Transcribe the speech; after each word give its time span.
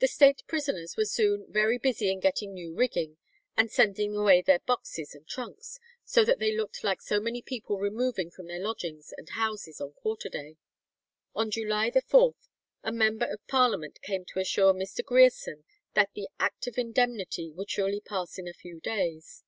The 0.00 0.08
State 0.08 0.42
prisoners 0.48 0.96
were 0.96 1.04
soon 1.04 1.46
"very 1.48 1.78
busy 1.78 2.10
in 2.10 2.18
getting 2.18 2.52
new 2.54 2.74
rigging, 2.74 3.18
and 3.56 3.70
sending 3.70 4.16
away 4.16 4.42
their 4.42 4.58
boxes 4.58 5.14
and 5.14 5.28
trunks; 5.28 5.78
so 6.04 6.24
that 6.24 6.40
they 6.40 6.52
looked 6.56 6.82
like 6.82 7.00
so 7.00 7.20
many 7.20 7.40
people 7.40 7.78
removing 7.78 8.32
from 8.32 8.48
their 8.48 8.58
lodgings 8.58 9.14
and 9.16 9.28
houses 9.28 9.80
on 9.80 9.92
quarter 9.92 10.28
day." 10.28 10.56
On 11.36 11.52
July 11.52 11.92
4th 11.92 12.48
a 12.82 12.90
member 12.90 13.26
of 13.26 13.46
Parliament 13.46 14.02
came 14.02 14.24
to 14.24 14.40
assure 14.40 14.72
Mr. 14.74 15.04
Grierson 15.04 15.62
that 15.94 16.14
the 16.16 16.28
Act 16.40 16.66
of 16.66 16.76
Indemnity 16.76 17.52
would 17.52 17.70
surely 17.70 18.00
pass 18.00 18.38
in 18.38 18.48
a 18.48 18.52
few 18.54 18.80
days. 18.80 19.44